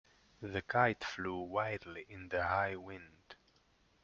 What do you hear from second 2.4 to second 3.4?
high wind.